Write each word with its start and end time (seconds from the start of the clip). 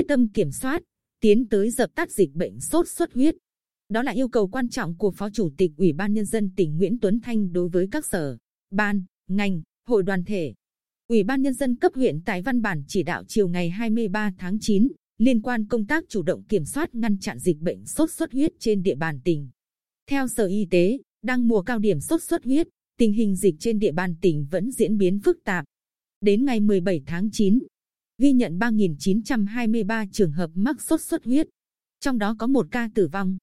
quyết 0.00 0.08
tâm 0.08 0.28
kiểm 0.28 0.50
soát, 0.50 0.82
tiến 1.20 1.48
tới 1.48 1.70
dập 1.70 1.90
tắt 1.94 2.10
dịch 2.10 2.34
bệnh 2.34 2.60
sốt 2.60 2.88
xuất 2.88 3.14
huyết. 3.14 3.34
Đó 3.88 4.02
là 4.02 4.12
yêu 4.12 4.28
cầu 4.28 4.48
quan 4.48 4.68
trọng 4.68 4.96
của 4.96 5.10
Phó 5.10 5.30
Chủ 5.30 5.50
tịch 5.56 5.70
Ủy 5.76 5.92
ban 5.92 6.12
Nhân 6.12 6.24
dân 6.24 6.50
tỉnh 6.56 6.76
Nguyễn 6.76 6.98
Tuấn 6.98 7.20
Thanh 7.20 7.52
đối 7.52 7.68
với 7.68 7.88
các 7.90 8.06
sở, 8.06 8.36
ban, 8.70 9.04
ngành, 9.28 9.62
hội 9.88 10.02
đoàn 10.02 10.24
thể. 10.24 10.54
Ủy 11.08 11.22
ban 11.22 11.42
Nhân 11.42 11.54
dân 11.54 11.76
cấp 11.76 11.92
huyện 11.94 12.20
tại 12.24 12.42
văn 12.42 12.62
bản 12.62 12.82
chỉ 12.88 13.02
đạo 13.02 13.24
chiều 13.28 13.48
ngày 13.48 13.70
23 13.70 14.32
tháng 14.38 14.58
9 14.60 14.88
liên 15.18 15.42
quan 15.42 15.66
công 15.66 15.86
tác 15.86 16.04
chủ 16.08 16.22
động 16.22 16.42
kiểm 16.42 16.64
soát 16.64 16.94
ngăn 16.94 17.18
chặn 17.18 17.38
dịch 17.38 17.58
bệnh 17.58 17.86
sốt 17.86 18.10
xuất 18.10 18.32
huyết 18.32 18.52
trên 18.58 18.82
địa 18.82 18.94
bàn 18.94 19.20
tỉnh. 19.24 19.48
Theo 20.10 20.28
Sở 20.28 20.46
Y 20.46 20.66
tế, 20.70 20.98
đang 21.22 21.48
mùa 21.48 21.62
cao 21.62 21.78
điểm 21.78 22.00
sốt 22.00 22.22
xuất 22.22 22.44
huyết, 22.44 22.68
tình 22.98 23.12
hình 23.12 23.36
dịch 23.36 23.54
trên 23.58 23.78
địa 23.78 23.92
bàn 23.92 24.14
tỉnh 24.20 24.46
vẫn 24.50 24.70
diễn 24.70 24.96
biến 24.96 25.18
phức 25.24 25.38
tạp. 25.44 25.64
Đến 26.20 26.44
ngày 26.44 26.60
17 26.60 27.02
tháng 27.06 27.28
9, 27.32 27.58
ghi 28.20 28.32
nhận 28.32 28.58
3.923 28.58 30.06
trường 30.12 30.32
hợp 30.32 30.50
mắc 30.54 30.82
sốt 30.82 31.00
xuất 31.00 31.24
huyết, 31.24 31.48
trong 32.00 32.18
đó 32.18 32.36
có 32.38 32.46
một 32.46 32.66
ca 32.70 32.90
tử 32.94 33.08
vong. 33.12 33.36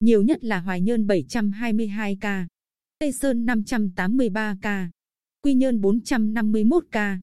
Nhiều 0.00 0.22
nhất 0.22 0.44
là 0.44 0.60
Hoài 0.60 0.80
Nhơn 0.80 1.06
722 1.06 2.16
ca, 2.20 2.46
Tây 2.98 3.12
Sơn 3.12 3.44
583 3.44 4.56
ca, 4.62 4.90
Quy 5.42 5.54
Nhơn 5.54 5.80
451 5.80 6.84
ca, 6.92 7.20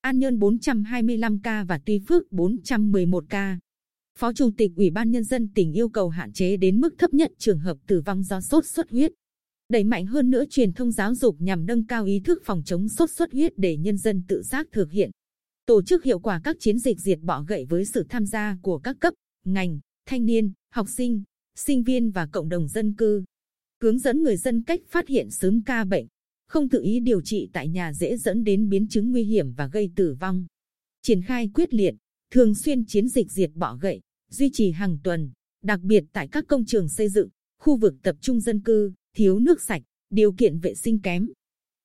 An 0.00 0.18
Nhơn 0.18 0.38
425 0.38 1.40
ca 1.42 1.64
và 1.64 1.80
Tuy 1.86 2.00
Phước 2.08 2.32
411 2.32 3.24
ca. 3.28 3.58
Phó 4.18 4.32
Chủ 4.32 4.50
tịch 4.56 4.72
Ủy 4.76 4.90
ban 4.90 5.10
Nhân 5.10 5.24
dân 5.24 5.48
tỉnh 5.54 5.72
yêu 5.72 5.88
cầu 5.88 6.08
hạn 6.08 6.32
chế 6.32 6.56
đến 6.56 6.80
mức 6.80 6.94
thấp 6.98 7.14
nhất 7.14 7.30
trường 7.38 7.58
hợp 7.58 7.76
tử 7.86 8.00
vong 8.00 8.22
do 8.22 8.40
sốt 8.40 8.66
xuất 8.66 8.90
huyết. 8.90 9.12
Đẩy 9.68 9.84
mạnh 9.84 10.06
hơn 10.06 10.30
nữa 10.30 10.44
truyền 10.50 10.72
thông 10.72 10.92
giáo 10.92 11.14
dục 11.14 11.36
nhằm 11.38 11.66
nâng 11.66 11.86
cao 11.86 12.04
ý 12.04 12.20
thức 12.20 12.42
phòng 12.44 12.62
chống 12.64 12.88
sốt 12.88 13.10
xuất 13.10 13.32
huyết 13.32 13.52
để 13.56 13.76
nhân 13.76 13.96
dân 13.96 14.22
tự 14.28 14.42
giác 14.42 14.66
thực 14.72 14.90
hiện. 14.90 15.10
Tổ 15.70 15.82
chức 15.82 16.04
hiệu 16.04 16.18
quả 16.18 16.40
các 16.44 16.56
chiến 16.60 16.78
dịch 16.78 17.00
diệt 17.00 17.18
bọ 17.22 17.42
gậy 17.42 17.64
với 17.64 17.84
sự 17.84 18.06
tham 18.08 18.26
gia 18.26 18.56
của 18.62 18.78
các 18.78 18.96
cấp, 19.00 19.14
ngành, 19.44 19.80
thanh 20.06 20.26
niên, 20.26 20.52
học 20.72 20.86
sinh, 20.88 21.22
sinh 21.56 21.82
viên 21.82 22.10
và 22.10 22.26
cộng 22.26 22.48
đồng 22.48 22.68
dân 22.68 22.94
cư. 22.94 23.24
Hướng 23.82 23.98
dẫn 23.98 24.22
người 24.22 24.36
dân 24.36 24.62
cách 24.62 24.80
phát 24.88 25.08
hiện 25.08 25.30
sớm 25.30 25.62
ca 25.62 25.84
bệnh, 25.84 26.06
không 26.48 26.68
tự 26.68 26.82
ý 26.82 27.00
điều 27.00 27.20
trị 27.20 27.48
tại 27.52 27.68
nhà 27.68 27.92
dễ 27.92 28.16
dẫn 28.16 28.44
đến 28.44 28.68
biến 28.68 28.88
chứng 28.88 29.10
nguy 29.10 29.24
hiểm 29.24 29.52
và 29.52 29.66
gây 29.66 29.90
tử 29.96 30.16
vong. 30.20 30.46
Triển 31.02 31.22
khai 31.22 31.50
quyết 31.54 31.74
liệt, 31.74 31.94
thường 32.30 32.54
xuyên 32.54 32.84
chiến 32.86 33.08
dịch 33.08 33.30
diệt 33.30 33.50
bọ 33.54 33.76
gậy, 33.76 34.00
duy 34.30 34.50
trì 34.52 34.70
hàng 34.70 34.98
tuần, 35.04 35.32
đặc 35.62 35.80
biệt 35.80 36.04
tại 36.12 36.28
các 36.28 36.44
công 36.48 36.64
trường 36.64 36.88
xây 36.88 37.08
dựng, 37.08 37.28
khu 37.58 37.76
vực 37.76 37.94
tập 38.02 38.16
trung 38.20 38.40
dân 38.40 38.60
cư, 38.60 38.92
thiếu 39.16 39.38
nước 39.38 39.62
sạch, 39.62 39.82
điều 40.10 40.32
kiện 40.32 40.58
vệ 40.58 40.74
sinh 40.74 41.00
kém. 41.00 41.28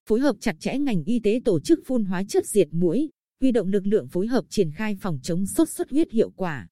Phối 0.08 0.20
hợp 0.20 0.36
chặt 0.40 0.56
chẽ 0.60 0.78
ngành 0.78 1.04
y 1.04 1.20
tế 1.20 1.40
tổ 1.44 1.60
chức 1.60 1.80
phun 1.86 2.04
hóa 2.04 2.24
chất 2.28 2.46
diệt 2.46 2.68
mũi, 2.70 3.10
huy 3.40 3.52
động 3.52 3.68
lực 3.68 3.86
lượng 3.86 4.08
phối 4.08 4.26
hợp 4.26 4.44
triển 4.48 4.70
khai 4.72 4.96
phòng 5.00 5.18
chống 5.22 5.46
sốt 5.46 5.68
xuất 5.68 5.90
huyết 5.90 6.10
hiệu 6.10 6.30
quả. 6.30 6.68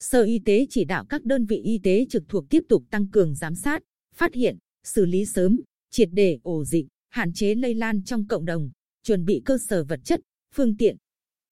Sở 0.00 0.22
Y 0.22 0.38
tế 0.38 0.66
chỉ 0.70 0.84
đạo 0.84 1.04
các 1.08 1.24
đơn 1.24 1.46
vị 1.46 1.56
y 1.56 1.78
tế 1.78 2.06
trực 2.10 2.22
thuộc 2.28 2.44
tiếp 2.50 2.62
tục 2.68 2.84
tăng 2.90 3.08
cường 3.08 3.34
giám 3.34 3.54
sát, 3.54 3.82
phát 4.14 4.34
hiện, 4.34 4.58
xử 4.84 5.04
lý 5.04 5.24
sớm, 5.24 5.60
triệt 5.90 6.08
để 6.12 6.38
ổ 6.42 6.64
dịch, 6.64 6.86
hạn 7.08 7.32
chế 7.32 7.54
lây 7.54 7.74
lan 7.74 8.04
trong 8.04 8.26
cộng 8.26 8.44
đồng, 8.44 8.70
chuẩn 9.02 9.24
bị 9.24 9.42
cơ 9.44 9.58
sở 9.68 9.84
vật 9.84 10.00
chất, 10.04 10.20
phương 10.54 10.76
tiện, 10.76 10.96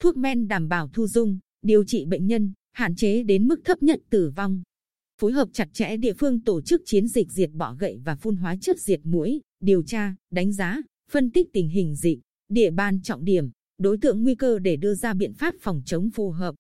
thuốc 0.00 0.16
men 0.16 0.48
đảm 0.48 0.68
bảo 0.68 0.90
thu 0.92 1.06
dung, 1.06 1.38
điều 1.62 1.84
trị 1.84 2.04
bệnh 2.04 2.26
nhân, 2.26 2.52
hạn 2.72 2.96
chế 2.96 3.22
đến 3.22 3.48
mức 3.48 3.60
thấp 3.64 3.82
nhất 3.82 4.00
tử 4.10 4.32
vong. 4.36 4.62
Phối 5.20 5.32
hợp 5.32 5.48
chặt 5.52 5.68
chẽ 5.72 5.96
địa 5.96 6.12
phương 6.12 6.40
tổ 6.40 6.62
chức 6.62 6.82
chiến 6.84 7.08
dịch 7.08 7.30
diệt 7.30 7.50
bọ 7.52 7.74
gậy 7.74 8.00
và 8.04 8.16
phun 8.16 8.36
hóa 8.36 8.56
chất 8.60 8.80
diệt 8.80 9.00
mũi, 9.04 9.40
điều 9.60 9.82
tra, 9.82 10.14
đánh 10.30 10.52
giá, 10.52 10.80
phân 11.10 11.30
tích 11.30 11.48
tình 11.52 11.68
hình 11.68 11.96
dịch, 11.96 12.18
địa 12.48 12.70
bàn 12.70 13.02
trọng 13.02 13.24
điểm, 13.24 13.50
đối 13.80 13.96
tượng 13.98 14.22
nguy 14.22 14.34
cơ 14.34 14.58
để 14.58 14.76
đưa 14.76 14.94
ra 14.94 15.14
biện 15.14 15.32
pháp 15.34 15.54
phòng 15.60 15.82
chống 15.84 16.10
phù 16.10 16.30
hợp. 16.30 16.54